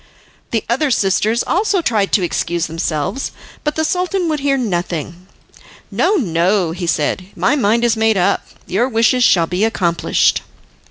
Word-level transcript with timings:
The 0.49 0.63
other 0.67 0.89
sisters 0.89 1.43
also 1.45 1.79
tried 1.79 2.11
to 2.13 2.23
excuse 2.23 2.65
themselves, 2.65 3.31
but 3.63 3.75
the 3.75 3.85
Sultan 3.85 4.29
would 4.29 4.39
hear 4.39 4.57
nothing. 4.57 5.27
"No, 5.91 6.15
no," 6.15 6.71
he 6.71 6.87
said, 6.87 7.27
"my 7.35 7.55
mind 7.55 7.83
is 7.83 7.95
made 7.95 8.17
up. 8.17 8.43
Your 8.65 8.89
wishes 8.89 9.23
shall 9.23 9.45
be 9.45 9.63
accomplished." 9.63 10.41